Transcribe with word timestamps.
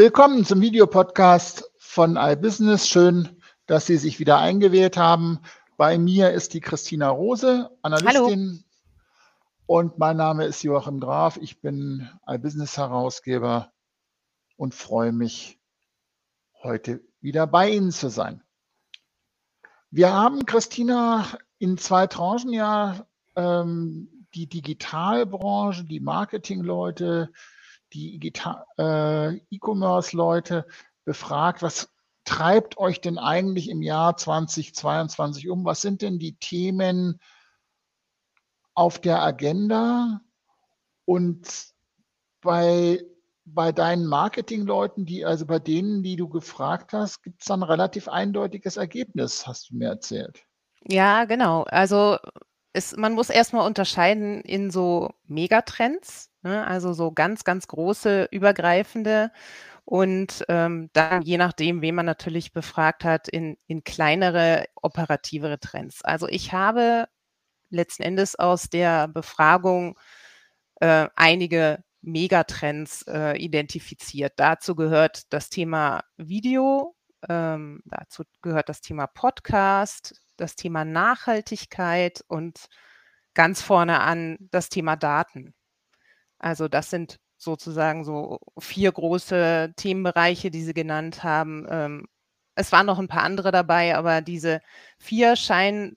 Willkommen 0.00 0.46
zum 0.46 0.62
Videopodcast 0.62 1.72
von 1.76 2.16
iBusiness. 2.16 2.88
Schön, 2.88 3.28
dass 3.66 3.84
Sie 3.84 3.98
sich 3.98 4.18
wieder 4.18 4.38
eingewählt 4.38 4.96
haben. 4.96 5.40
Bei 5.76 5.98
mir 5.98 6.30
ist 6.30 6.54
die 6.54 6.60
Christina 6.60 7.10
Rose, 7.10 7.68
Analystin. 7.82 8.14
Hallo. 8.16 8.58
Und 9.66 9.98
mein 9.98 10.16
Name 10.16 10.46
ist 10.46 10.62
Joachim 10.62 11.00
Graf. 11.00 11.36
Ich 11.36 11.60
bin 11.60 12.08
iBusiness-Herausgeber 12.26 13.74
und 14.56 14.74
freue 14.74 15.12
mich, 15.12 15.60
heute 16.62 17.02
wieder 17.20 17.46
bei 17.46 17.68
Ihnen 17.68 17.90
zu 17.90 18.08
sein. 18.08 18.42
Wir 19.90 20.14
haben, 20.14 20.46
Christina, 20.46 21.26
in 21.58 21.76
zwei 21.76 22.06
Tranchen 22.06 22.54
ja 22.54 23.06
ähm, 23.36 24.26
die 24.32 24.48
Digitalbranche, 24.48 25.84
die 25.84 26.00
Marketingleute, 26.00 27.30
die 27.92 28.32
äh, 28.78 29.36
E-Commerce-Leute 29.50 30.66
befragt, 31.04 31.62
was 31.62 31.88
treibt 32.24 32.78
euch 32.78 33.00
denn 33.00 33.18
eigentlich 33.18 33.68
im 33.68 33.82
Jahr 33.82 34.16
2022 34.16 35.48
um? 35.48 35.64
Was 35.64 35.80
sind 35.80 36.02
denn 36.02 36.18
die 36.18 36.36
Themen 36.36 37.20
auf 38.74 39.00
der 39.00 39.22
Agenda? 39.22 40.20
Und 41.04 41.72
bei, 42.40 43.02
bei 43.44 43.72
deinen 43.72 44.06
Marketingleuten, 44.06 45.06
die, 45.06 45.24
also 45.24 45.46
bei 45.46 45.58
denen, 45.58 46.02
die 46.02 46.16
du 46.16 46.28
gefragt 46.28 46.92
hast, 46.92 47.22
gibt 47.22 47.40
es 47.40 47.46
dann 47.46 47.60
ein 47.60 47.68
relativ 47.68 48.08
eindeutiges 48.08 48.76
Ergebnis, 48.76 49.46
hast 49.46 49.70
du 49.70 49.76
mir 49.76 49.88
erzählt. 49.88 50.44
Ja, 50.84 51.24
genau. 51.24 51.64
Also 51.64 52.18
es, 52.72 52.96
man 52.96 53.14
muss 53.14 53.30
erstmal 53.30 53.66
unterscheiden 53.66 54.40
in 54.42 54.70
so 54.70 55.10
Megatrends, 55.26 56.29
ne? 56.42 56.66
also 56.66 56.92
so 56.92 57.12
ganz, 57.12 57.44
ganz 57.44 57.66
große, 57.66 58.28
übergreifende 58.30 59.30
und 59.84 60.44
ähm, 60.48 60.90
dann 60.92 61.22
je 61.22 61.38
nachdem, 61.38 61.82
wen 61.82 61.94
man 61.94 62.06
natürlich 62.06 62.52
befragt 62.52 63.04
hat, 63.04 63.28
in, 63.28 63.56
in 63.66 63.82
kleinere, 63.84 64.66
operativere 64.76 65.58
Trends. 65.58 66.04
Also 66.04 66.28
ich 66.28 66.52
habe 66.52 67.08
letzten 67.70 68.02
Endes 68.02 68.36
aus 68.36 68.68
der 68.70 69.08
Befragung 69.08 69.98
äh, 70.76 71.08
einige 71.16 71.82
Megatrends 72.02 73.02
äh, 73.08 73.36
identifiziert. 73.36 74.34
Dazu 74.36 74.74
gehört 74.74 75.32
das 75.32 75.50
Thema 75.50 76.02
Video, 76.16 76.94
ähm, 77.28 77.82
dazu 77.84 78.24
gehört 78.42 78.68
das 78.68 78.80
Thema 78.80 79.06
Podcast, 79.06 80.20
das 80.36 80.56
Thema 80.56 80.84
Nachhaltigkeit 80.84 82.24
und 82.28 82.66
ganz 83.34 83.60
vorne 83.60 84.00
an 84.00 84.38
das 84.40 84.68
Thema 84.68 84.96
Daten. 84.96 85.54
Also 86.40 86.68
das 86.68 86.90
sind 86.90 87.20
sozusagen 87.36 88.04
so 88.04 88.38
vier 88.58 88.90
große 88.92 89.72
Themenbereiche, 89.76 90.50
die 90.50 90.62
Sie 90.62 90.74
genannt 90.74 91.22
haben. 91.22 91.66
Ähm, 91.70 92.06
es 92.54 92.72
waren 92.72 92.86
noch 92.86 92.98
ein 92.98 93.08
paar 93.08 93.22
andere 93.22 93.52
dabei, 93.52 93.96
aber 93.96 94.20
diese 94.20 94.60
vier 94.98 95.36
scheinen 95.36 95.96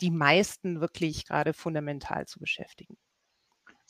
die 0.00 0.10
meisten 0.10 0.80
wirklich 0.80 1.26
gerade 1.26 1.52
fundamental 1.52 2.26
zu 2.26 2.38
beschäftigen. 2.38 2.96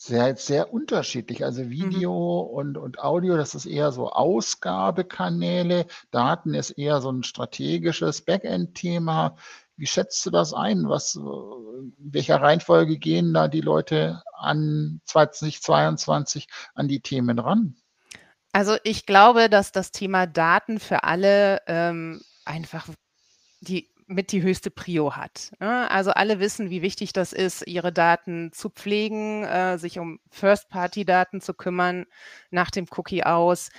Sehr, 0.01 0.37
sehr 0.37 0.73
unterschiedlich. 0.73 1.43
Also 1.43 1.63
mhm. 1.63 1.69
Video 1.69 2.47
mhm. 2.49 2.55
und, 2.55 2.77
und 2.77 2.99
Audio, 2.99 3.35
das 3.35 3.53
ist 3.53 3.65
eher 3.65 3.91
so 3.91 4.09
Ausgabekanäle. 4.09 5.87
Daten 6.11 6.53
ist 6.53 6.71
eher 6.71 7.01
so 7.01 7.11
ein 7.11 7.23
strategisches 7.23 8.21
Backend-Thema. 8.21 9.35
Wie 9.79 9.87
schätzt 9.87 10.25
du 10.25 10.29
das 10.29 10.53
ein? 10.53 10.89
Was, 10.89 11.15
äh, 11.15 11.19
in 11.19 11.93
welcher 11.97 12.41
Reihenfolge 12.41 12.97
gehen 12.97 13.33
da 13.33 13.47
die 13.47 13.61
Leute 13.61 14.21
an 14.37 14.99
2022 15.05 16.47
an 16.75 16.89
die 16.89 16.99
Themen 16.99 17.39
ran? 17.39 17.75
Also 18.51 18.75
ich 18.83 19.05
glaube, 19.05 19.49
dass 19.49 19.71
das 19.71 19.91
Thema 19.91 20.27
Daten 20.27 20.79
für 20.79 21.05
alle 21.05 21.61
ähm, 21.67 22.21
einfach 22.43 22.89
die 23.61 23.89
mit 24.05 24.31
die 24.31 24.41
höchste 24.41 24.71
Prio 24.71 25.15
hat. 25.15 25.51
Ne? 25.59 25.89
Also 25.91 26.11
alle 26.11 26.39
wissen, 26.39 26.71
wie 26.71 26.81
wichtig 26.81 27.13
das 27.13 27.31
ist, 27.31 27.65
ihre 27.67 27.93
Daten 27.93 28.51
zu 28.51 28.69
pflegen, 28.69 29.43
äh, 29.43 29.77
sich 29.77 29.99
um 29.99 30.19
First-Party-Daten 30.31 31.41
zu 31.41 31.53
kümmern 31.53 32.05
nach 32.49 32.71
dem 32.71 32.87
Cookie 32.97 33.23
aus. 33.23 33.69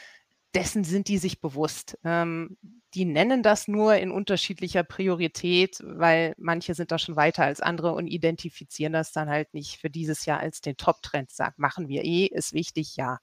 Dessen 0.54 0.84
sind 0.84 1.08
die 1.08 1.18
sich 1.18 1.40
bewusst. 1.40 1.98
Ähm, 2.04 2.56
die 2.94 3.04
nennen 3.04 3.42
das 3.42 3.68
nur 3.68 3.94
in 3.96 4.10
unterschiedlicher 4.10 4.82
Priorität, 4.82 5.78
weil 5.84 6.34
manche 6.38 6.74
sind 6.74 6.90
da 6.90 6.98
schon 6.98 7.16
weiter 7.16 7.44
als 7.44 7.60
andere 7.60 7.92
und 7.92 8.08
identifizieren 8.08 8.92
das 8.92 9.12
dann 9.12 9.28
halt 9.28 9.54
nicht 9.54 9.80
für 9.80 9.90
dieses 9.90 10.26
Jahr 10.26 10.40
als 10.40 10.60
den 10.60 10.76
Top-Trend. 10.76 11.30
Sagt, 11.30 11.58
machen 11.58 11.88
wir 11.88 12.04
eh, 12.04 12.26
ist 12.26 12.52
wichtig, 12.52 12.96
ja. 12.96 13.18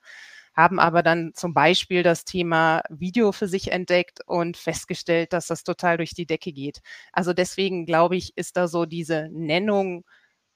Haben 0.55 0.79
aber 0.79 1.03
dann 1.03 1.33
zum 1.35 1.53
Beispiel 1.53 2.01
das 2.01 2.25
Thema 2.25 2.81
Video 2.89 3.31
für 3.31 3.47
sich 3.47 3.71
entdeckt 3.71 4.21
und 4.25 4.57
festgestellt, 4.57 5.33
dass 5.33 5.47
das 5.47 5.63
total 5.63 5.97
durch 5.97 6.15
die 6.15 6.25
Decke 6.25 6.51
geht. 6.53 6.79
Also 7.11 7.33
deswegen 7.33 7.85
glaube 7.85 8.15
ich, 8.15 8.35
ist 8.37 8.57
da 8.57 8.67
so 8.67 8.85
diese 8.85 9.29
Nennung 9.31 10.03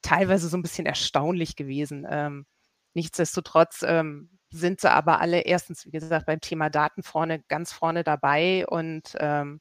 teilweise 0.02 0.48
so 0.48 0.56
ein 0.56 0.62
bisschen 0.62 0.86
erstaunlich 0.86 1.54
gewesen. 1.54 2.06
Ähm, 2.10 2.46
nichtsdestotrotz 2.94 3.84
ähm, 3.86 4.30
sind 4.52 4.80
sie 4.80 4.90
aber 4.90 5.20
alle 5.20 5.40
erstens, 5.40 5.86
wie 5.86 5.90
gesagt, 5.90 6.26
beim 6.26 6.40
Thema 6.40 6.70
Daten 6.70 7.02
vorne, 7.02 7.42
ganz 7.48 7.72
vorne 7.72 8.04
dabei 8.04 8.66
und 8.66 9.16
ähm, 9.18 9.60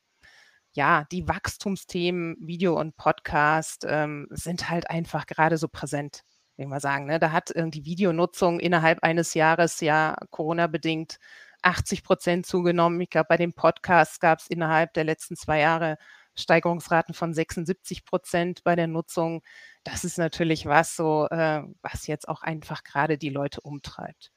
ja, 0.73 1.05
die 1.11 1.27
Wachstumsthemen, 1.27 2.37
Video 2.39 2.79
und 2.79 2.95
Podcast 2.95 3.85
ähm, 3.87 4.27
sind 4.31 4.69
halt 4.69 4.89
einfach 4.89 5.25
gerade 5.25 5.57
so 5.57 5.67
präsent, 5.67 6.23
will 6.55 6.63
ich 6.65 6.69
mal 6.69 6.79
sagen. 6.79 7.07
Ne? 7.07 7.19
Da 7.19 7.31
hat 7.31 7.53
die 7.55 7.85
Videonutzung 7.85 8.59
innerhalb 8.59 9.03
eines 9.03 9.33
Jahres 9.33 9.81
ja 9.81 10.15
Corona-bedingt 10.29 11.19
80 11.61 12.03
Prozent 12.03 12.45
zugenommen. 12.45 13.01
Ich 13.01 13.09
glaube, 13.09 13.27
bei 13.29 13.37
den 13.37 13.53
Podcasts 13.53 14.19
gab 14.19 14.39
es 14.39 14.47
innerhalb 14.47 14.93
der 14.93 15.03
letzten 15.03 15.35
zwei 15.35 15.59
Jahre 15.59 15.97
Steigerungsraten 16.35 17.13
von 17.13 17.33
76 17.33 18.05
Prozent 18.05 18.63
bei 18.63 18.75
der 18.75 18.87
Nutzung. 18.87 19.43
Das 19.83 20.03
ist 20.05 20.17
natürlich 20.17 20.65
was 20.65 20.95
so, 20.95 21.27
äh, 21.29 21.63
was 21.81 22.07
jetzt 22.07 22.27
auch 22.29 22.41
einfach 22.41 22.83
gerade 22.83 23.17
die 23.17 23.29
Leute 23.29 23.61
umtreibt. 23.61 24.31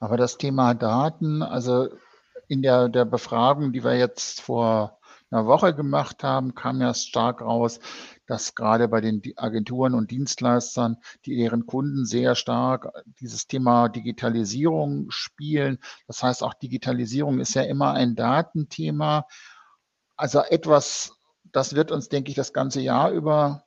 Aber 0.00 0.16
das 0.16 0.38
Thema 0.38 0.74
Daten, 0.74 1.42
also 1.42 1.90
in 2.48 2.62
der, 2.62 2.88
der 2.88 3.04
Befragung, 3.04 3.72
die 3.72 3.84
wir 3.84 3.96
jetzt 3.96 4.40
vor 4.40 4.98
einer 5.30 5.46
Woche 5.46 5.74
gemacht 5.74 6.24
haben, 6.24 6.54
kam 6.54 6.80
ja 6.80 6.92
stark 6.94 7.42
raus, 7.42 7.78
dass 8.26 8.54
gerade 8.54 8.88
bei 8.88 9.00
den 9.00 9.22
Agenturen 9.36 9.94
und 9.94 10.10
Dienstleistern, 10.10 10.96
die 11.24 11.34
ihren 11.34 11.66
Kunden 11.66 12.06
sehr 12.06 12.34
stark 12.34 12.88
dieses 13.20 13.46
Thema 13.46 13.88
Digitalisierung 13.88 15.10
spielen. 15.10 15.78
Das 16.06 16.22
heißt, 16.22 16.42
auch 16.42 16.54
Digitalisierung 16.54 17.38
ist 17.38 17.54
ja 17.54 17.62
immer 17.62 17.92
ein 17.92 18.16
Datenthema. 18.16 19.26
Also 20.16 20.40
etwas, 20.40 21.12
das 21.44 21.74
wird 21.74 21.92
uns, 21.92 22.08
denke 22.08 22.30
ich, 22.30 22.36
das 22.36 22.52
ganze 22.52 22.80
Jahr 22.80 23.10
über 23.12 23.64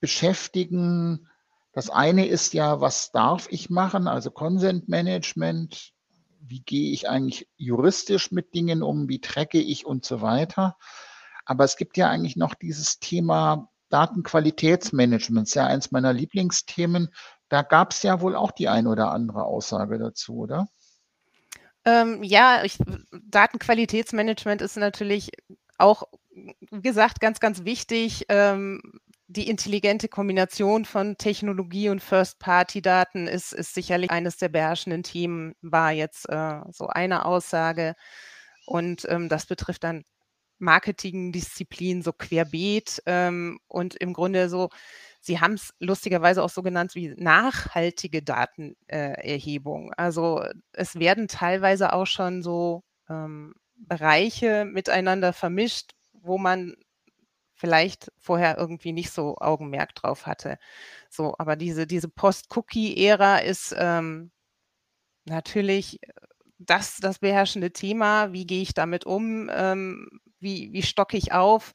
beschäftigen. 0.00 1.29
Das 1.72 1.90
eine 1.90 2.26
ist 2.26 2.52
ja, 2.52 2.80
was 2.80 3.12
darf 3.12 3.46
ich 3.50 3.70
machen, 3.70 4.08
also 4.08 4.30
Consent 4.30 4.88
Management. 4.88 5.92
Wie 6.40 6.60
gehe 6.60 6.92
ich 6.92 7.08
eigentlich 7.08 7.48
juristisch 7.56 8.32
mit 8.32 8.54
Dingen 8.54 8.82
um? 8.82 9.08
Wie 9.08 9.20
trecke 9.20 9.60
ich 9.60 9.86
und 9.86 10.04
so 10.04 10.20
weiter? 10.20 10.76
Aber 11.44 11.64
es 11.64 11.76
gibt 11.76 11.96
ja 11.96 12.08
eigentlich 12.08 12.36
noch 12.36 12.54
dieses 12.54 12.98
Thema 12.98 13.68
Datenqualitätsmanagement, 13.90 15.48
ist 15.48 15.54
ja 15.54 15.66
eins 15.66 15.90
meiner 15.90 16.12
Lieblingsthemen. 16.12 17.08
Da 17.48 17.62
gab 17.62 17.92
es 17.92 18.02
ja 18.02 18.20
wohl 18.20 18.36
auch 18.36 18.52
die 18.52 18.68
ein 18.68 18.86
oder 18.86 19.10
andere 19.10 19.44
Aussage 19.44 19.98
dazu, 19.98 20.36
oder? 20.36 20.68
Ähm, 21.84 22.22
ja, 22.22 22.62
ich, 22.64 22.78
Datenqualitätsmanagement 23.10 24.62
ist 24.62 24.76
natürlich 24.76 25.30
auch, 25.78 26.04
wie 26.32 26.82
gesagt, 26.82 27.20
ganz, 27.20 27.40
ganz 27.40 27.64
wichtig. 27.64 28.26
Ähm, 28.28 29.00
die 29.30 29.48
intelligente 29.48 30.08
Kombination 30.08 30.84
von 30.84 31.16
Technologie 31.16 31.88
und 31.88 32.02
First-Party-Daten 32.02 33.28
ist, 33.28 33.52
ist 33.52 33.74
sicherlich 33.74 34.10
eines 34.10 34.38
der 34.38 34.48
beherrschenden 34.48 35.04
Themen, 35.04 35.54
war 35.62 35.92
jetzt 35.92 36.28
äh, 36.28 36.60
so 36.72 36.88
eine 36.88 37.24
Aussage. 37.24 37.94
Und 38.66 39.06
ähm, 39.08 39.28
das 39.28 39.46
betrifft 39.46 39.84
dann 39.84 40.04
Marketing-Disziplin 40.58 42.02
so 42.02 42.12
querbeet 42.12 43.02
ähm, 43.06 43.60
und 43.68 43.94
im 43.94 44.12
Grunde 44.14 44.48
so, 44.48 44.68
Sie 45.20 45.38
haben 45.40 45.54
es 45.54 45.74
lustigerweise 45.78 46.42
auch 46.42 46.50
so 46.50 46.62
genannt 46.62 46.96
wie 46.96 47.14
nachhaltige 47.16 48.22
Datenerhebung. 48.22 49.92
Äh, 49.92 49.94
also 49.96 50.44
es 50.72 50.96
werden 50.96 51.28
teilweise 51.28 51.92
auch 51.92 52.06
schon 52.06 52.42
so 52.42 52.82
ähm, 53.08 53.54
Bereiche 53.76 54.64
miteinander 54.64 55.32
vermischt, 55.32 55.92
wo 56.14 56.36
man 56.36 56.74
vielleicht 57.60 58.10
vorher 58.18 58.56
irgendwie 58.56 58.92
nicht 58.92 59.10
so 59.10 59.36
Augenmerk 59.36 59.94
drauf 59.94 60.26
hatte. 60.26 60.58
So, 61.10 61.34
aber 61.38 61.56
diese, 61.56 61.86
diese 61.86 62.08
Post-Cookie-Ära 62.08 63.38
ist 63.38 63.74
ähm, 63.78 64.30
natürlich 65.26 66.02
äh, 66.02 66.08
das, 66.58 66.98
das 66.98 67.18
beherrschende 67.18 67.72
Thema. 67.72 68.32
Wie 68.32 68.46
gehe 68.46 68.62
ich 68.62 68.74
damit 68.74 69.04
um? 69.04 69.50
Ähm, 69.52 70.08
wie, 70.40 70.72
wie 70.72 70.82
stocke 70.82 71.18
ich 71.18 71.32
auf? 71.32 71.72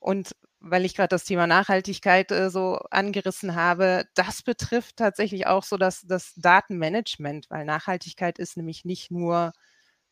Und 0.00 0.34
weil 0.58 0.84
ich 0.84 0.94
gerade 0.96 1.08
das 1.08 1.24
Thema 1.24 1.46
Nachhaltigkeit 1.46 2.32
äh, 2.32 2.50
so 2.50 2.80
angerissen 2.90 3.54
habe, 3.54 4.04
das 4.14 4.42
betrifft 4.42 4.96
tatsächlich 4.96 5.46
auch 5.46 5.62
so 5.62 5.76
das, 5.76 6.02
das 6.02 6.34
Datenmanagement, 6.36 7.48
weil 7.48 7.64
Nachhaltigkeit 7.64 8.38
ist 8.40 8.56
nämlich 8.56 8.84
nicht 8.84 9.12
nur, 9.12 9.52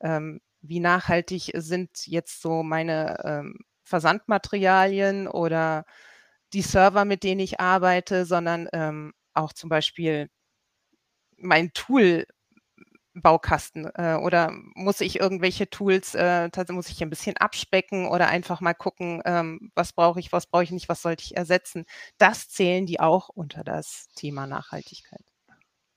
ähm, 0.00 0.40
wie 0.62 0.80
nachhaltig 0.80 1.50
sind 1.54 2.06
jetzt 2.06 2.42
so 2.42 2.62
meine 2.62 3.18
ähm, 3.24 3.58
Versandmaterialien 3.90 5.28
oder 5.28 5.84
die 6.52 6.62
Server, 6.62 7.04
mit 7.04 7.22
denen 7.22 7.40
ich 7.40 7.60
arbeite, 7.60 8.24
sondern 8.24 8.68
ähm, 8.72 9.12
auch 9.34 9.52
zum 9.52 9.68
Beispiel 9.68 10.28
mein 11.36 11.72
Tool 11.72 12.26
Baukasten 13.14 13.90
äh, 13.94 14.14
oder 14.14 14.52
muss 14.74 15.00
ich 15.00 15.18
irgendwelche 15.18 15.68
Tools, 15.68 16.14
äh, 16.14 16.48
muss 16.70 16.88
ich 16.88 17.02
ein 17.02 17.10
bisschen 17.10 17.36
abspecken 17.36 18.06
oder 18.06 18.28
einfach 18.28 18.60
mal 18.60 18.74
gucken, 18.74 19.20
ähm, 19.24 19.72
was 19.74 19.92
brauche 19.92 20.20
ich, 20.20 20.32
was 20.32 20.46
brauche 20.46 20.62
ich 20.62 20.70
nicht, 20.70 20.88
was 20.88 21.02
sollte 21.02 21.24
ich 21.24 21.36
ersetzen. 21.36 21.84
Das 22.18 22.48
zählen 22.48 22.86
die 22.86 23.00
auch 23.00 23.28
unter 23.28 23.64
das 23.64 24.08
Thema 24.14 24.46
Nachhaltigkeit. 24.46 25.24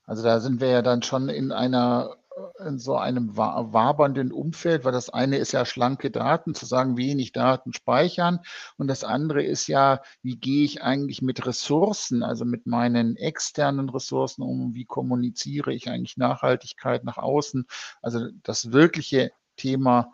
Also 0.06 0.22
da 0.22 0.40
sind 0.40 0.60
wir 0.60 0.68
ja 0.68 0.82
dann 0.82 1.02
schon 1.02 1.28
in 1.28 1.52
einer 1.52 2.16
in 2.58 2.78
so 2.78 2.96
einem 2.96 3.36
wabernden 3.36 4.32
Umfeld, 4.32 4.84
weil 4.84 4.92
das 4.92 5.10
eine 5.10 5.36
ist 5.36 5.52
ja 5.52 5.64
schlanke 5.64 6.10
Daten, 6.10 6.54
zu 6.54 6.66
sagen, 6.66 6.96
wenig 6.96 7.32
Daten 7.32 7.72
speichern. 7.72 8.40
Und 8.76 8.88
das 8.88 9.04
andere 9.04 9.42
ist 9.42 9.68
ja, 9.68 10.00
wie 10.22 10.36
gehe 10.36 10.64
ich 10.64 10.82
eigentlich 10.82 11.22
mit 11.22 11.46
Ressourcen, 11.46 12.22
also 12.22 12.44
mit 12.44 12.66
meinen 12.66 13.16
externen 13.16 13.88
Ressourcen 13.88 14.42
um, 14.42 14.74
wie 14.74 14.84
kommuniziere 14.84 15.72
ich 15.72 15.88
eigentlich 15.88 16.16
Nachhaltigkeit 16.16 17.04
nach 17.04 17.18
außen. 17.18 17.66
Also 18.02 18.28
das 18.42 18.72
wirkliche 18.72 19.30
Thema 19.56 20.12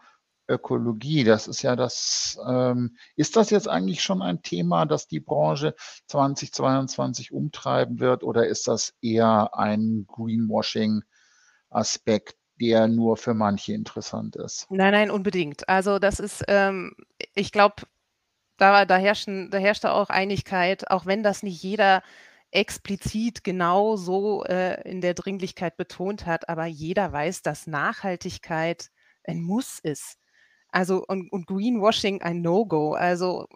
Ökologie, 0.48 1.24
das 1.24 1.46
ist 1.46 1.62
ja 1.62 1.76
das, 1.76 2.38
ähm, 2.46 2.96
ist 3.14 3.36
das 3.36 3.50
jetzt 3.50 3.68
eigentlich 3.68 4.02
schon 4.02 4.20
ein 4.20 4.42
Thema, 4.42 4.84
das 4.84 5.06
die 5.06 5.20
Branche 5.20 5.74
2022 6.08 7.32
umtreiben 7.32 8.00
wird 8.00 8.24
oder 8.24 8.46
ist 8.48 8.66
das 8.66 8.94
eher 9.00 9.56
ein 9.56 10.06
Greenwashing? 10.08 11.02
Aspekt, 11.70 12.36
der 12.60 12.88
nur 12.88 13.16
für 13.16 13.34
manche 13.34 13.72
interessant 13.72 14.36
ist. 14.36 14.66
Nein, 14.70 14.92
nein, 14.92 15.10
unbedingt. 15.10 15.68
Also 15.68 15.98
das 15.98 16.20
ist, 16.20 16.44
ähm, 16.48 16.94
ich 17.34 17.52
glaube, 17.52 17.82
da, 18.58 18.84
da, 18.84 18.98
da 18.98 19.58
herrscht 19.58 19.84
da 19.84 19.92
auch 19.92 20.10
Einigkeit, 20.10 20.90
auch 20.90 21.06
wenn 21.06 21.22
das 21.22 21.42
nicht 21.42 21.62
jeder 21.62 22.02
explizit 22.50 23.44
genau 23.44 23.96
so 23.96 24.44
äh, 24.44 24.82
in 24.88 25.00
der 25.00 25.14
Dringlichkeit 25.14 25.76
betont 25.76 26.26
hat, 26.26 26.48
aber 26.48 26.66
jeder 26.66 27.12
weiß, 27.12 27.42
dass 27.42 27.66
Nachhaltigkeit 27.66 28.90
ein 29.24 29.40
Muss 29.40 29.78
ist. 29.78 30.18
Also 30.68 31.04
und, 31.06 31.30
und 31.32 31.46
Greenwashing 31.46 32.22
ein 32.22 32.42
No-Go. 32.42 32.92
Also 32.92 33.46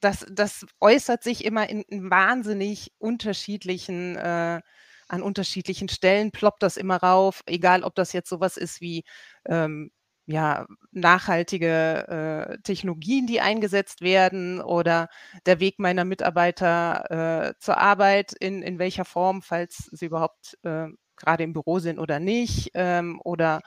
das, 0.00 0.26
das 0.30 0.66
äußert 0.80 1.22
sich 1.22 1.44
immer 1.44 1.68
in, 1.68 1.82
in 1.82 2.10
wahnsinnig 2.10 2.92
unterschiedlichen 2.98 4.16
äh, 4.16 4.60
an 5.08 5.22
unterschiedlichen 5.22 5.88
Stellen 5.88 6.32
ploppt 6.32 6.62
das 6.62 6.76
immer 6.76 6.96
rauf, 6.96 7.42
egal 7.46 7.82
ob 7.84 7.94
das 7.94 8.12
jetzt 8.12 8.28
sowas 8.28 8.56
ist 8.56 8.80
wie 8.80 9.04
ähm, 9.46 9.90
ja, 10.26 10.66
nachhaltige 10.90 12.56
äh, 12.56 12.58
Technologien, 12.62 13.26
die 13.28 13.40
eingesetzt 13.40 14.00
werden 14.00 14.60
oder 14.60 15.08
der 15.46 15.60
Weg 15.60 15.78
meiner 15.78 16.04
Mitarbeiter 16.04 17.50
äh, 17.50 17.54
zur 17.60 17.78
Arbeit, 17.78 18.32
in, 18.32 18.62
in 18.62 18.78
welcher 18.80 19.04
Form, 19.04 19.40
falls 19.42 19.88
sie 19.92 20.06
überhaupt 20.06 20.58
äh, 20.64 20.88
gerade 21.16 21.44
im 21.44 21.52
Büro 21.52 21.78
sind 21.78 21.98
oder 22.00 22.18
nicht. 22.18 22.70
Ähm, 22.74 23.20
oder 23.24 23.60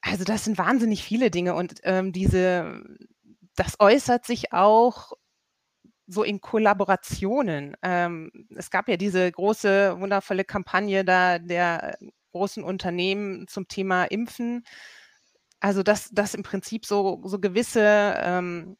also 0.00 0.24
das 0.24 0.44
sind 0.44 0.58
wahnsinnig 0.58 1.04
viele 1.04 1.30
Dinge 1.30 1.54
und 1.54 1.80
ähm, 1.84 2.12
diese, 2.12 2.82
das 3.54 3.78
äußert 3.78 4.26
sich 4.26 4.52
auch 4.52 5.12
so 6.06 6.22
in 6.22 6.40
Kollaborationen. 6.40 7.76
Ähm, 7.82 8.30
es 8.56 8.70
gab 8.70 8.88
ja 8.88 8.96
diese 8.96 9.30
große, 9.30 10.00
wundervolle 10.00 10.44
Kampagne 10.44 11.04
da 11.04 11.38
der 11.38 11.96
großen 12.32 12.64
Unternehmen 12.64 13.46
zum 13.48 13.68
Thema 13.68 14.04
Impfen. 14.04 14.64
Also, 15.60 15.82
dass, 15.82 16.10
dass 16.10 16.34
im 16.34 16.42
Prinzip 16.42 16.86
so, 16.86 17.22
so 17.24 17.38
gewisse 17.38 18.14
ähm, 18.18 18.76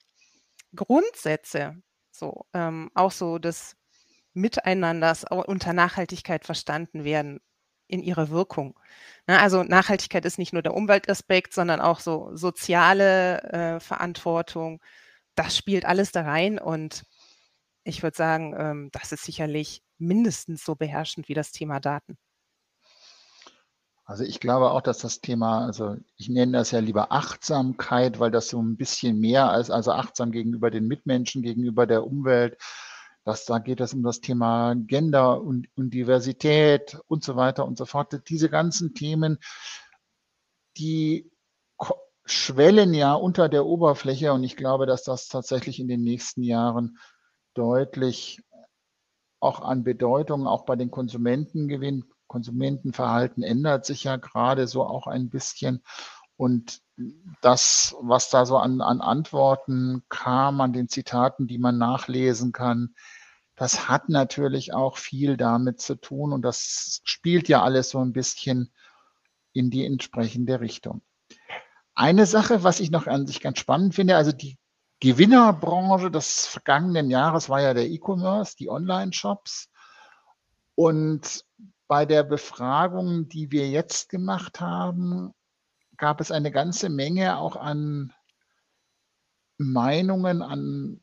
Grundsätze, 0.74 1.76
so 2.10 2.46
ähm, 2.54 2.90
auch 2.94 3.12
so 3.12 3.38
des 3.38 3.76
Miteinanders 4.34 5.24
unter 5.30 5.72
Nachhaltigkeit 5.72 6.44
verstanden 6.44 7.04
werden 7.04 7.40
in 7.88 8.02
ihrer 8.02 8.30
Wirkung. 8.30 8.78
Na, 9.26 9.34
ne, 9.34 9.40
also 9.42 9.62
Nachhaltigkeit 9.62 10.24
ist 10.24 10.38
nicht 10.38 10.52
nur 10.52 10.62
der 10.62 10.74
Umweltaspekt, 10.74 11.52
sondern 11.52 11.80
auch 11.80 12.00
so 12.00 12.34
soziale 12.34 13.42
äh, 13.52 13.80
Verantwortung. 13.80 14.82
Das 15.34 15.56
spielt 15.56 15.84
alles 15.84 16.12
da 16.12 16.22
rein 16.22 16.58
und 16.58 17.04
ich 17.84 18.02
würde 18.02 18.16
sagen, 18.16 18.54
ähm, 18.56 18.88
das 18.92 19.12
ist 19.12 19.24
sicherlich 19.24 19.82
mindestens 19.98 20.64
so 20.64 20.74
beherrschend 20.74 21.28
wie 21.28 21.34
das 21.34 21.52
Thema 21.52 21.80
Daten. 21.80 22.16
Also 24.04 24.24
ich 24.24 24.40
glaube 24.40 24.70
auch, 24.70 24.80
dass 24.80 24.98
das 24.98 25.20
Thema, 25.20 25.64
also 25.64 25.96
ich 26.16 26.28
nenne 26.28 26.52
das 26.52 26.72
ja 26.72 26.80
lieber 26.80 27.12
Achtsamkeit, 27.12 28.18
weil 28.18 28.30
das 28.30 28.48
so 28.48 28.60
ein 28.60 28.76
bisschen 28.76 29.18
mehr 29.18 29.56
ist, 29.58 29.70
also 29.70 29.92
achtsam 29.92 30.32
gegenüber 30.32 30.70
den 30.70 30.86
Mitmenschen, 30.88 31.42
gegenüber 31.42 31.86
der 31.86 32.04
Umwelt. 32.04 32.58
Das, 33.24 33.44
da 33.44 33.60
geht 33.60 33.80
es 33.80 33.94
um 33.94 34.02
das 34.02 34.20
Thema 34.20 34.74
Gender 34.74 35.40
und, 35.40 35.68
und 35.76 35.94
Diversität 35.94 36.98
und 37.06 37.22
so 37.22 37.36
weiter 37.36 37.64
und 37.64 37.78
so 37.78 37.86
fort. 37.86 38.28
Diese 38.28 38.50
ganzen 38.50 38.94
Themen, 38.94 39.38
die 40.76 41.30
schwellen 42.24 42.94
ja 42.94 43.14
unter 43.14 43.48
der 43.48 43.66
Oberfläche 43.66 44.32
und 44.32 44.42
ich 44.44 44.56
glaube, 44.56 44.86
dass 44.86 45.04
das 45.04 45.28
tatsächlich 45.28 45.78
in 45.80 45.88
den 45.88 46.02
nächsten 46.02 46.42
Jahren 46.42 46.98
deutlich 47.54 48.42
auch 49.40 49.60
an 49.60 49.82
Bedeutung, 49.82 50.46
auch 50.46 50.64
bei 50.64 50.76
den 50.76 50.90
Konsumenten 50.90 51.68
gewinnt. 51.68 52.06
Konsumentenverhalten 52.28 53.42
ändert 53.42 53.84
sich 53.84 54.04
ja 54.04 54.16
gerade 54.16 54.66
so 54.66 54.84
auch 54.84 55.06
ein 55.06 55.28
bisschen. 55.28 55.82
Und 56.36 56.80
das, 57.42 57.94
was 58.00 58.30
da 58.30 58.46
so 58.46 58.56
an, 58.56 58.80
an 58.80 59.00
Antworten 59.00 60.02
kam, 60.08 60.60
an 60.60 60.72
den 60.72 60.88
Zitaten, 60.88 61.46
die 61.46 61.58
man 61.58 61.76
nachlesen 61.78 62.52
kann, 62.52 62.94
das 63.54 63.88
hat 63.88 64.08
natürlich 64.08 64.72
auch 64.72 64.96
viel 64.96 65.36
damit 65.36 65.80
zu 65.80 65.96
tun. 65.96 66.32
Und 66.32 66.42
das 66.42 67.00
spielt 67.04 67.48
ja 67.48 67.62
alles 67.62 67.90
so 67.90 67.98
ein 67.98 68.12
bisschen 68.12 68.72
in 69.52 69.70
die 69.70 69.84
entsprechende 69.84 70.60
Richtung. 70.60 71.02
Eine 71.94 72.24
Sache, 72.24 72.64
was 72.64 72.80
ich 72.80 72.90
noch 72.90 73.06
an 73.06 73.26
sich 73.26 73.40
ganz 73.40 73.58
spannend 73.58 73.94
finde, 73.94 74.16
also 74.16 74.32
die 74.32 74.56
Gewinnerbranche 75.02 76.12
des 76.12 76.46
vergangenen 76.46 77.10
Jahres 77.10 77.48
war 77.48 77.60
ja 77.60 77.74
der 77.74 77.90
E-Commerce, 77.90 78.54
die 78.56 78.68
Online-Shops. 78.68 79.68
Und 80.76 81.44
bei 81.88 82.06
der 82.06 82.22
Befragung, 82.22 83.28
die 83.28 83.50
wir 83.50 83.68
jetzt 83.68 84.10
gemacht 84.10 84.60
haben, 84.60 85.34
gab 85.96 86.20
es 86.20 86.30
eine 86.30 86.52
ganze 86.52 86.88
Menge 86.88 87.36
auch 87.38 87.56
an 87.56 88.12
Meinungen, 89.58 90.40
an, 90.40 91.02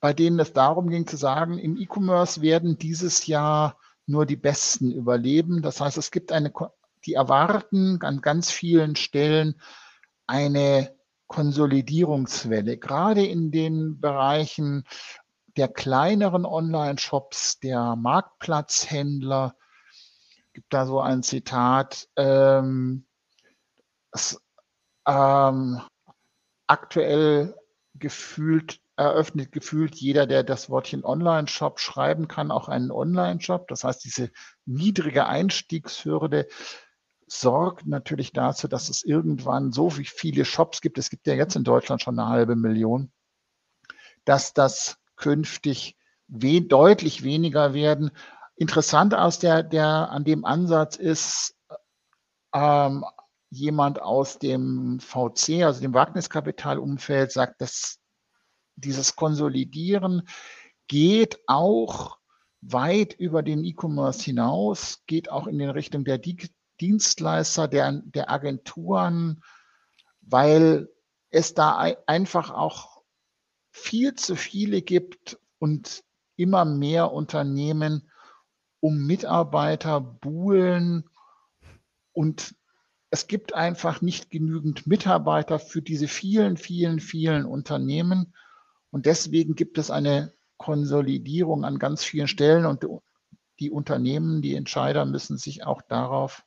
bei 0.00 0.12
denen 0.12 0.40
es 0.40 0.52
darum 0.52 0.90
ging 0.90 1.06
zu 1.06 1.16
sagen, 1.16 1.58
im 1.58 1.76
E-Commerce 1.76 2.42
werden 2.42 2.76
dieses 2.76 3.28
Jahr 3.28 3.78
nur 4.04 4.26
die 4.26 4.34
Besten 4.34 4.90
überleben. 4.90 5.62
Das 5.62 5.80
heißt, 5.80 5.96
es 5.96 6.10
gibt 6.10 6.32
eine, 6.32 6.52
die 7.06 7.14
erwarten 7.14 8.00
an 8.02 8.20
ganz 8.20 8.50
vielen 8.50 8.96
Stellen 8.96 9.60
eine 10.26 10.97
Konsolidierungswelle, 11.28 12.78
gerade 12.78 13.24
in 13.24 13.50
den 13.50 14.00
Bereichen 14.00 14.84
der 15.56 15.68
kleineren 15.68 16.44
Online-Shops, 16.44 17.60
der 17.60 17.96
Marktplatzhändler. 17.96 19.54
Gibt 20.52 20.72
da 20.72 20.86
so 20.86 21.00
ein 21.00 21.22
Zitat. 21.22 22.08
Ähm, 22.16 23.06
es, 24.12 24.40
ähm, 25.06 25.80
aktuell 26.66 27.54
gefühlt 27.94 28.80
eröffnet 28.98 29.52
gefühlt 29.52 29.94
jeder, 29.94 30.26
der 30.26 30.42
das 30.42 30.68
Wortchen 30.70 31.04
Online-Shop 31.04 31.78
schreiben 31.78 32.26
kann, 32.26 32.50
auch 32.50 32.68
einen 32.68 32.90
Online-Shop. 32.90 33.68
Das 33.68 33.84
heißt, 33.84 34.04
diese 34.04 34.30
niedrige 34.66 35.26
Einstiegshürde 35.26 36.48
sorgt 37.28 37.86
natürlich 37.86 38.32
dazu, 38.32 38.68
dass 38.68 38.88
es 38.88 39.02
irgendwann 39.02 39.72
so 39.72 39.90
viele 39.90 40.44
Shops 40.44 40.80
gibt, 40.80 40.98
es 40.98 41.10
gibt 41.10 41.26
ja 41.26 41.34
jetzt 41.34 41.56
in 41.56 41.64
Deutschland 41.64 42.02
schon 42.02 42.18
eine 42.18 42.28
halbe 42.28 42.56
Million, 42.56 43.12
dass 44.24 44.52
das 44.52 44.98
künftig 45.16 45.96
we 46.28 46.60
deutlich 46.62 47.22
weniger 47.22 47.74
werden. 47.74 48.10
Interessant 48.56 49.14
aus 49.14 49.38
der, 49.38 49.62
der, 49.62 50.10
an 50.10 50.24
dem 50.24 50.44
Ansatz 50.44 50.96
ist, 50.96 51.56
ähm, 52.54 53.04
jemand 53.50 54.02
aus 54.02 54.38
dem 54.38 55.00
VC, 55.00 55.64
also 55.64 55.80
dem 55.80 55.94
Wagniskapitalumfeld, 55.94 57.32
sagt, 57.32 57.60
dass 57.60 57.98
dieses 58.76 59.16
Konsolidieren 59.16 60.28
geht 60.86 61.40
auch 61.46 62.18
weit 62.60 63.14
über 63.14 63.42
den 63.42 63.64
E-Commerce 63.64 64.22
hinaus, 64.22 65.02
geht 65.06 65.30
auch 65.30 65.46
in 65.46 65.58
die 65.58 65.64
Richtung 65.66 66.04
der 66.04 66.18
Dienstleister, 66.80 67.68
der, 67.68 68.02
der 68.04 68.30
Agenturen, 68.30 69.42
weil 70.20 70.88
es 71.30 71.54
da 71.54 71.78
einfach 72.06 72.50
auch 72.50 73.02
viel 73.70 74.14
zu 74.14 74.36
viele 74.36 74.82
gibt 74.82 75.38
und 75.58 76.02
immer 76.36 76.64
mehr 76.64 77.12
Unternehmen 77.12 78.10
um 78.80 79.06
Mitarbeiter 79.06 80.00
buhlen 80.00 81.08
und 82.12 82.54
es 83.10 83.26
gibt 83.26 83.54
einfach 83.54 84.02
nicht 84.02 84.30
genügend 84.30 84.86
Mitarbeiter 84.86 85.58
für 85.58 85.80
diese 85.80 86.08
vielen, 86.08 86.56
vielen, 86.56 87.00
vielen 87.00 87.46
Unternehmen. 87.46 88.34
Und 88.90 89.06
deswegen 89.06 89.54
gibt 89.54 89.78
es 89.78 89.90
eine 89.90 90.34
Konsolidierung 90.58 91.64
an 91.64 91.78
ganz 91.78 92.04
vielen 92.04 92.28
Stellen 92.28 92.66
und 92.66 92.86
die 93.60 93.70
Unternehmen, 93.70 94.42
die 94.42 94.54
Entscheider 94.54 95.04
müssen 95.06 95.38
sich 95.38 95.64
auch 95.64 95.80
darauf 95.82 96.44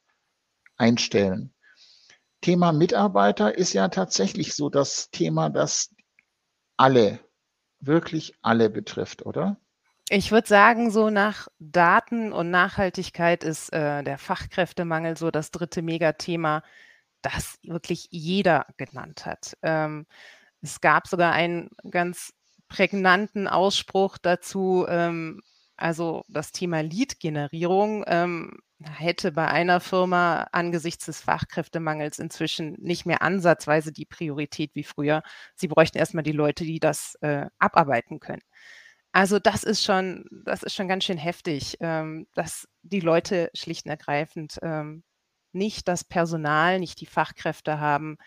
einstellen. 0.82 1.54
Thema 2.42 2.72
Mitarbeiter 2.72 3.56
ist 3.56 3.74
ja 3.74 3.88
tatsächlich 3.88 4.56
so 4.56 4.70
das 4.70 5.12
Thema, 5.12 5.50
das 5.50 5.94
alle, 6.76 7.20
wirklich 7.80 8.34
alle 8.42 8.70
betrifft, 8.70 9.26
oder? 9.26 9.58
Ich 10.10 10.32
würde 10.32 10.48
sagen, 10.48 10.92
so 10.92 11.10
nach 11.10 11.48
Daten 11.60 12.34
und 12.34 12.50
Nachhaltigkeit 12.50 13.44
ist 13.44 13.72
äh, 13.72 14.04
der 14.04 14.18
Fachkräftemangel 14.18 15.16
so 15.16 15.32
das 15.32 15.52
dritte 15.52 15.84
Megathema, 15.84 16.64
das 17.22 17.60
wirklich 17.64 18.08
jeder 18.10 18.66
genannt 18.78 19.26
hat. 19.26 19.56
Ähm, 19.62 20.08
es 20.62 20.82
gab 20.82 21.08
sogar 21.08 21.32
einen 21.32 21.70
ganz 21.90 22.34
prägnanten 22.68 23.48
Ausspruch 23.48 24.18
dazu, 24.18 24.86
ähm, 24.90 25.42
also 25.78 26.24
das 26.28 26.52
Thema 26.52 26.82
Lead-Generierung 26.82 28.04
ähm, 28.08 28.60
hätte 28.90 29.32
bei 29.32 29.48
einer 29.48 29.80
Firma 29.80 30.48
angesichts 30.52 31.06
des 31.06 31.22
Fachkräftemangels 31.22 32.20
inzwischen 32.20 32.74
nicht 32.80 33.06
mehr 33.06 33.22
ansatzweise 33.22 33.92
die 33.92 34.06
Priorität 34.06 34.72
wie 34.76 34.84
früher. 34.84 35.24
Sie 35.56 35.68
bräuchten 35.68 35.98
erstmal 35.98 36.24
die 36.24 36.32
Leute, 36.32 36.64
die 36.66 36.80
das 36.80 37.16
äh, 37.22 37.48
abarbeiten 37.60 38.20
können. 38.20 38.42
Also 39.14 39.40
das 39.40 39.64
ist 39.64 39.84
schon, 39.84 40.26
das 40.46 40.64
ist 40.64 40.76
schon 40.76 40.88
ganz 40.88 41.04
schön 41.06 41.18
heftig, 41.18 41.78
ähm, 41.82 42.28
dass 42.34 42.68
die 42.82 43.02
Leute 43.02 43.52
schlicht 43.54 43.86
und 43.86 43.92
ergreifend 43.92 44.58
ähm, 44.62 45.04
nicht 45.54 45.88
das 45.88 46.04
Personal, 46.06 46.80
nicht 46.80 47.02
die 47.02 47.06
Fachkräfte 47.06 47.80
haben, 47.80 48.18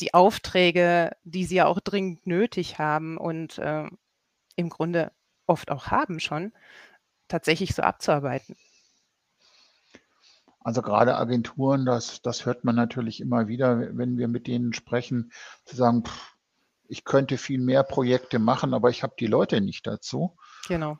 die 0.00 0.14
Aufträge, 0.14 1.12
die 1.24 1.44
sie 1.46 1.56
ja 1.56 1.66
auch 1.66 1.80
dringend 1.80 2.26
nötig 2.26 2.78
haben 2.78 3.16
und 3.18 3.58
äh, 3.58 3.88
im 4.56 4.68
Grunde 4.70 5.12
oft 5.46 5.70
auch 5.70 5.88
haben 5.88 6.20
schon, 6.20 6.52
tatsächlich 7.28 7.74
so 7.74 7.82
abzuarbeiten. 7.82 8.56
Also 10.66 10.82
gerade 10.82 11.16
Agenturen, 11.16 11.86
das, 11.86 12.22
das 12.22 12.44
hört 12.44 12.64
man 12.64 12.74
natürlich 12.74 13.20
immer 13.20 13.46
wieder, 13.46 13.96
wenn 13.96 14.18
wir 14.18 14.26
mit 14.26 14.48
denen 14.48 14.72
sprechen, 14.72 15.30
zu 15.64 15.76
sagen, 15.76 16.02
pff, 16.04 16.34
ich 16.88 17.04
könnte 17.04 17.38
viel 17.38 17.60
mehr 17.60 17.84
Projekte 17.84 18.40
machen, 18.40 18.74
aber 18.74 18.90
ich 18.90 19.04
habe 19.04 19.14
die 19.16 19.28
Leute 19.28 19.60
nicht 19.60 19.86
dazu. 19.86 20.36
Genau. 20.66 20.98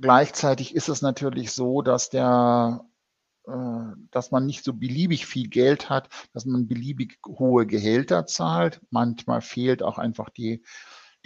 Gleichzeitig 0.00 0.74
ist 0.74 0.88
es 0.88 1.02
natürlich 1.02 1.52
so, 1.52 1.82
dass 1.82 2.10
der 2.10 2.84
äh, 3.46 3.92
dass 4.10 4.32
man 4.32 4.44
nicht 4.44 4.64
so 4.64 4.72
beliebig 4.72 5.26
viel 5.26 5.48
Geld 5.48 5.88
hat, 5.88 6.08
dass 6.32 6.44
man 6.44 6.66
beliebig 6.66 7.20
hohe 7.24 7.64
Gehälter 7.64 8.26
zahlt. 8.26 8.80
Manchmal 8.90 9.40
fehlt 9.40 9.84
auch 9.84 9.98
einfach 9.98 10.30
die, 10.30 10.64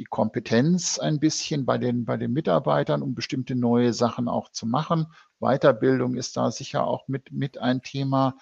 die 0.02 0.08
Kompetenz 0.08 0.98
ein 0.98 1.20
bisschen 1.20 1.64
bei 1.64 1.78
den, 1.78 2.04
bei 2.04 2.16
den 2.16 2.32
Mitarbeitern, 2.32 3.02
um 3.02 3.14
bestimmte 3.14 3.54
neue 3.54 3.92
Sachen 3.92 4.26
auch 4.26 4.50
zu 4.50 4.66
machen. 4.66 5.06
Weiterbildung 5.38 6.16
ist 6.16 6.36
da 6.36 6.50
sicher 6.50 6.84
auch 6.88 7.06
mit, 7.06 7.30
mit 7.30 7.58
ein 7.58 7.82
Thema. 7.82 8.36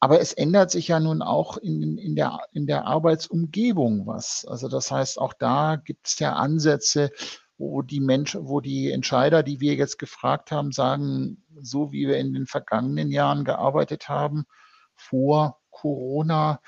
Aber 0.00 0.18
es 0.22 0.32
ändert 0.32 0.70
sich 0.70 0.88
ja 0.88 0.98
nun 0.98 1.20
auch 1.20 1.58
in, 1.58 1.98
in, 1.98 2.16
der, 2.16 2.38
in 2.52 2.66
der 2.66 2.86
Arbeitsumgebung 2.86 4.06
was. 4.06 4.46
Also 4.48 4.68
das 4.68 4.90
heißt, 4.90 5.18
auch 5.18 5.34
da 5.34 5.76
gibt 5.76 6.06
es 6.06 6.18
ja 6.20 6.32
Ansätze, 6.32 7.10
wo 7.58 7.82
die 7.82 8.00
Menschen, 8.00 8.48
wo 8.48 8.62
die 8.62 8.90
Entscheider, 8.90 9.42
die 9.42 9.60
wir 9.60 9.74
jetzt 9.74 9.98
gefragt 9.98 10.52
haben, 10.52 10.72
sagen, 10.72 11.44
so 11.60 11.92
wie 11.92 12.08
wir 12.08 12.16
in 12.16 12.32
den 12.32 12.46
vergangenen 12.46 13.10
Jahren 13.10 13.44
gearbeitet 13.44 14.08
haben, 14.08 14.46
vor 14.94 15.60
Corona 15.70 16.60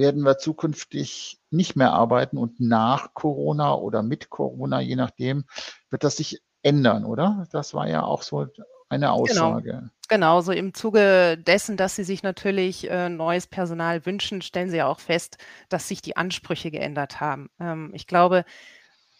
werden 0.00 0.22
wir 0.22 0.38
zukünftig 0.38 1.38
nicht 1.50 1.76
mehr 1.76 1.92
arbeiten 1.92 2.38
und 2.38 2.58
nach 2.58 3.14
Corona 3.14 3.74
oder 3.74 4.02
mit 4.02 4.30
Corona, 4.30 4.80
je 4.80 4.96
nachdem, 4.96 5.44
wird 5.90 6.02
das 6.02 6.16
sich 6.16 6.42
ändern, 6.62 7.04
oder? 7.04 7.46
Das 7.52 7.74
war 7.74 7.88
ja 7.88 8.02
auch 8.02 8.22
so 8.22 8.46
eine 8.88 9.06
genau. 9.06 9.12
Aussage. 9.12 9.70
Genau. 9.70 9.88
Genau, 10.08 10.40
so 10.40 10.50
im 10.50 10.74
Zuge 10.74 11.38
dessen, 11.38 11.76
dass 11.76 11.94
Sie 11.94 12.02
sich 12.02 12.24
natürlich 12.24 12.90
äh, 12.90 13.08
neues 13.08 13.46
Personal 13.46 14.04
wünschen, 14.06 14.42
stellen 14.42 14.68
Sie 14.68 14.78
ja 14.78 14.88
auch 14.88 14.98
fest, 14.98 15.36
dass 15.68 15.86
sich 15.86 16.02
die 16.02 16.16
Ansprüche 16.16 16.72
geändert 16.72 17.20
haben. 17.20 17.48
Ähm, 17.60 17.92
ich 17.94 18.08
glaube, 18.08 18.44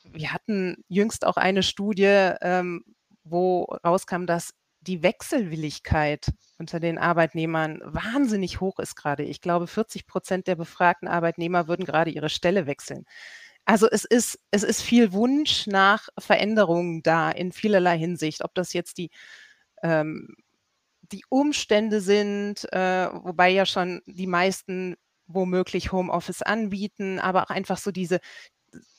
wir 0.03 0.33
hatten 0.33 0.83
jüngst 0.89 1.25
auch 1.25 1.37
eine 1.37 1.63
Studie, 1.63 2.33
ähm, 2.41 2.85
wo 3.23 3.67
rauskam, 3.85 4.27
dass 4.27 4.53
die 4.91 5.05
Wechselwilligkeit 5.05 6.33
unter 6.59 6.81
den 6.81 6.99
Arbeitnehmern 6.99 7.81
wahnsinnig 7.85 8.61
hoch 8.61 8.81
ist 8.81 8.97
gerade. 8.97 9.23
Ich 9.23 9.41
glaube, 9.41 9.69
40 9.69 10.09
Prozent 10.09 10.49
der 10.49 10.57
befragten 10.57 11.07
Arbeitnehmer 11.07 11.69
würden 11.69 11.85
gerade 11.85 12.11
ihre 12.11 12.29
Stelle 12.29 12.67
wechseln. 12.67 13.05
Also 13.65 13.89
es 13.89 14.05
ist, 14.05 14.41
es 14.51 14.65
ist 14.65 14.83
viel 14.83 15.13
Wunsch 15.13 15.69
nach 15.69 16.09
Veränderungen 16.19 17.05
da 17.05 17.31
in 17.31 17.53
vielerlei 17.53 17.97
Hinsicht, 17.99 18.43
ob 18.43 18.53
das 18.55 18.73
jetzt 18.73 18.99
die 18.99 19.11
ähm, 19.85 20.35
die 21.13 21.25
Umstände 21.29 22.01
sind, 22.01 22.73
äh, 22.73 23.09
wobei 23.13 23.51
ja 23.51 23.67
schon 23.67 24.03
die 24.07 24.27
meisten 24.27 24.97
womöglich 25.29 25.93
Homeoffice 25.93 26.43
anbieten, 26.43 27.21
aber 27.21 27.45
auch 27.45 27.51
einfach 27.51 27.79
so 27.79 27.93
diese, 27.93 28.19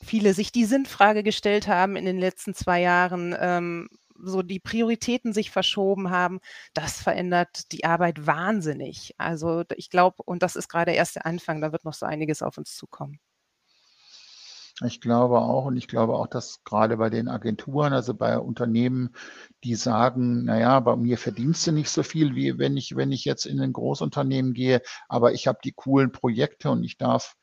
viele 0.02 0.34
sich 0.34 0.52
die 0.52 0.64
Sinnfrage 0.64 1.22
gestellt 1.22 1.68
haben 1.68 1.96
in 1.96 2.04
den 2.04 2.18
letzten 2.18 2.54
zwei 2.54 2.80
Jahren, 2.80 3.36
ähm, 3.38 3.88
so 4.22 4.42
die 4.42 4.60
Prioritäten 4.60 5.32
sich 5.32 5.50
verschoben 5.50 6.10
haben, 6.10 6.40
das 6.74 7.02
verändert 7.02 7.72
die 7.72 7.84
Arbeit 7.84 8.26
wahnsinnig. 8.26 9.14
Also 9.18 9.64
ich 9.76 9.90
glaube, 9.90 10.22
und 10.24 10.42
das 10.42 10.56
ist 10.56 10.68
gerade 10.68 10.92
erst 10.92 11.16
der 11.16 11.26
Anfang, 11.26 11.60
da 11.60 11.72
wird 11.72 11.84
noch 11.84 11.94
so 11.94 12.06
einiges 12.06 12.42
auf 12.42 12.58
uns 12.58 12.76
zukommen. 12.76 13.18
Ich 14.84 15.00
glaube 15.00 15.40
auch 15.40 15.66
und 15.66 15.76
ich 15.76 15.86
glaube 15.86 16.14
auch, 16.14 16.26
dass 16.26 16.64
gerade 16.64 16.96
bei 16.96 17.10
den 17.10 17.28
Agenturen, 17.28 17.92
also 17.92 18.14
bei 18.14 18.38
Unternehmen, 18.38 19.14
die 19.64 19.74
sagen, 19.74 20.44
naja, 20.44 20.80
bei 20.80 20.96
mir 20.96 21.18
verdienst 21.18 21.66
du 21.66 21.72
nicht 21.72 21.90
so 21.90 22.02
viel, 22.02 22.34
wie 22.34 22.58
wenn 22.58 22.76
ich, 22.76 22.96
wenn 22.96 23.12
ich 23.12 23.24
jetzt 23.24 23.44
in 23.44 23.60
ein 23.60 23.72
Großunternehmen 23.72 24.54
gehe, 24.54 24.82
aber 25.08 25.34
ich 25.34 25.46
habe 25.46 25.58
die 25.62 25.72
coolen 25.72 26.10
Projekte 26.10 26.70
und 26.70 26.84
ich 26.84 26.96
darf, 26.96 27.36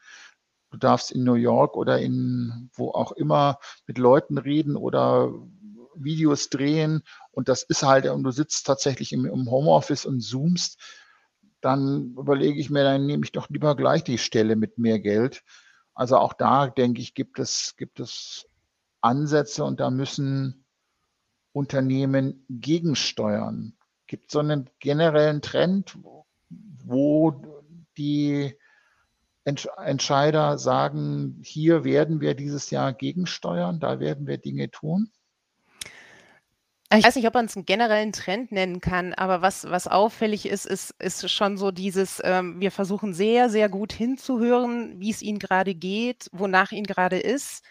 du 0.72 0.78
darfst 0.78 1.12
in 1.12 1.24
New 1.24 1.36
York 1.36 1.78
oder 1.78 2.00
in 2.00 2.70
wo 2.74 2.92
auch 2.92 3.12
immer 3.14 3.60
mit 3.86 3.98
Leuten 3.98 4.38
reden 4.38 4.76
oder 4.76 5.32
Videos 6.04 6.50
drehen 6.50 7.04
und 7.32 7.50
das 7.50 7.64
ist 7.64 7.84
halt, 7.84 8.06
und 8.08 8.24
du 8.24 8.32
sitzt 8.32 8.66
tatsächlich 8.66 9.14
im, 9.14 9.26
im 9.26 9.50
Homeoffice 9.50 10.06
und 10.06 10.22
zoomst, 10.22 10.80
dann 11.62 12.16
überlege 12.18 12.60
ich 12.60 12.70
mir, 12.70 12.84
dann 12.84 13.06
nehme 13.06 13.24
ich 13.26 13.32
doch 13.32 13.50
lieber 13.50 13.76
gleich 13.76 14.04
die 14.04 14.18
Stelle 14.18 14.56
mit 14.56 14.78
mehr 14.78 15.00
Geld 15.00 15.44
also 16.00 16.16
auch 16.16 16.32
da, 16.32 16.68
denke 16.68 17.02
ich, 17.02 17.14
gibt 17.14 17.40
es, 17.40 17.76
gibt 17.76 18.00
es 18.00 18.48
Ansätze 19.02 19.66
und 19.66 19.82
da 19.82 19.90
müssen 19.90 20.64
Unternehmen 21.52 22.46
gegensteuern. 22.48 23.78
Gibt 24.08 24.28
es 24.28 24.32
so 24.32 24.40
einen 24.40 24.70
generellen 24.80 25.42
Trend, 25.42 25.98
wo 26.50 27.44
die 27.98 28.56
Entscheider 29.44 30.58
sagen, 30.58 31.42
hier 31.44 31.84
werden 31.84 32.22
wir 32.22 32.34
dieses 32.34 32.70
Jahr 32.70 32.94
gegensteuern, 32.94 33.82
da 33.82 34.00
werden 34.00 34.26
wir 34.26 34.38
Dinge 34.38 34.72
tun? 34.72 35.12
Ich 36.92 37.06
weiß 37.06 37.16
nicht, 37.18 37.28
ob 37.28 37.36
man 37.36 37.46
es 37.46 37.56
einen 37.56 37.68
generellen 37.68 38.12
Trend 38.14 38.52
nennen 38.52 38.82
kann, 38.82 39.14
aber 39.14 39.44
was, 39.44 39.70
was 39.70 39.88
auffällig 39.88 40.48
ist, 40.48 40.66
ist, 40.66 40.96
ist 41.00 41.30
schon 41.30 41.56
so 41.56 41.70
dieses, 41.70 42.20
ähm, 42.24 42.60
wir 42.60 42.72
versuchen 42.72 43.14
sehr, 43.14 43.50
sehr 43.52 43.70
gut 43.70 43.94
hinzuhören, 43.94 45.00
wie 45.00 45.12
es 45.12 45.22
ihnen 45.22 45.38
gerade 45.38 45.76
geht, 45.76 46.30
wonach 46.32 46.72
ihnen 46.72 46.88
gerade 46.88 47.20
ist 47.20 47.64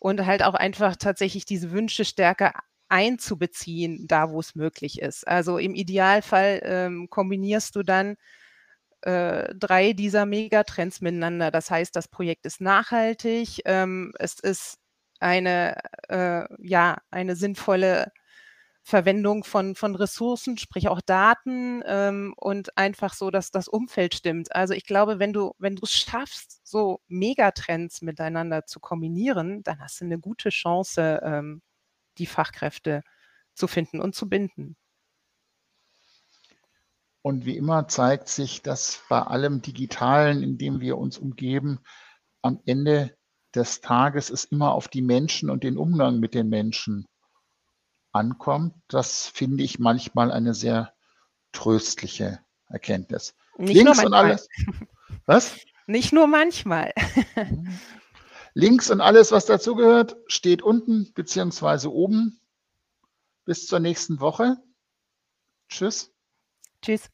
und 0.00 0.26
halt 0.26 0.42
auch 0.42 0.54
einfach 0.54 0.96
tatsächlich 0.96 1.44
diese 1.44 1.70
Wünsche 1.70 2.04
stärker 2.04 2.54
einzubeziehen, 2.88 4.06
da 4.08 4.30
wo 4.30 4.40
es 4.40 4.56
möglich 4.56 5.00
ist. 5.00 5.28
Also 5.28 5.58
im 5.58 5.74
Idealfall 5.76 6.60
ähm, 6.64 7.08
kombinierst 7.08 7.76
du 7.76 7.84
dann 7.84 8.16
äh, 9.02 9.54
drei 9.54 9.92
dieser 9.92 10.26
Megatrends 10.26 11.00
miteinander. 11.00 11.50
Das 11.50 11.70
heißt, 11.70 11.94
das 11.96 12.08
Projekt 12.08 12.46
ist 12.46 12.60
nachhaltig, 12.60 13.60
ähm, 13.64 14.12
es 14.18 14.40
ist 14.40 14.78
eine, 15.20 15.76
äh, 16.08 16.44
ja, 16.58 16.98
eine 17.10 17.36
sinnvolle 17.36 18.12
Verwendung 18.88 19.42
von, 19.42 19.74
von 19.74 19.96
Ressourcen, 19.96 20.58
sprich 20.58 20.86
auch 20.86 21.00
Daten 21.00 21.82
ähm, 21.86 22.34
und 22.36 22.78
einfach 22.78 23.14
so, 23.14 23.32
dass 23.32 23.50
das 23.50 23.66
Umfeld 23.66 24.14
stimmt. 24.14 24.54
Also 24.54 24.74
ich 24.74 24.86
glaube, 24.86 25.18
wenn 25.18 25.32
du, 25.32 25.54
wenn 25.58 25.74
du 25.74 25.82
es 25.82 25.92
schaffst, 25.92 26.64
so 26.64 27.00
Megatrends 27.08 28.00
miteinander 28.00 28.64
zu 28.64 28.78
kombinieren, 28.78 29.64
dann 29.64 29.80
hast 29.80 30.00
du 30.00 30.04
eine 30.04 30.20
gute 30.20 30.50
Chance, 30.50 31.20
ähm, 31.24 31.62
die 32.18 32.26
Fachkräfte 32.26 33.02
zu 33.54 33.66
finden 33.66 34.00
und 34.00 34.14
zu 34.14 34.28
binden. 34.28 34.76
Und 37.22 37.44
wie 37.44 37.56
immer 37.56 37.88
zeigt 37.88 38.28
sich, 38.28 38.62
dass 38.62 39.02
bei 39.08 39.20
allem 39.20 39.62
Digitalen, 39.62 40.44
in 40.44 40.58
dem 40.58 40.80
wir 40.80 40.96
uns 40.96 41.18
umgeben, 41.18 41.80
am 42.40 42.60
Ende 42.66 43.16
des 43.52 43.80
Tages 43.80 44.30
es 44.30 44.44
immer 44.44 44.70
auf 44.70 44.86
die 44.86 45.02
Menschen 45.02 45.50
und 45.50 45.64
den 45.64 45.76
Umgang 45.76 46.20
mit 46.20 46.34
den 46.34 46.48
Menschen 46.48 47.04
ankommt. 48.16 48.74
Das 48.88 49.28
finde 49.28 49.62
ich 49.62 49.78
manchmal 49.78 50.32
eine 50.32 50.54
sehr 50.54 50.92
tröstliche 51.52 52.40
Erkenntnis. 52.68 53.34
Nicht 53.56 53.76
Links 53.76 54.04
und 54.04 54.14
alles. 54.14 54.48
Was? 55.26 55.56
Nicht 55.86 56.12
nur 56.12 56.26
manchmal. 56.26 56.92
Links 58.54 58.90
und 58.90 59.00
alles, 59.00 59.32
was 59.32 59.46
dazugehört, 59.46 60.16
steht 60.26 60.62
unten 60.62 61.12
beziehungsweise 61.14 61.92
oben. 61.92 62.40
Bis 63.44 63.66
zur 63.66 63.80
nächsten 63.80 64.18
Woche. 64.20 64.56
Tschüss. 65.68 66.12
Tschüss. 66.82 67.10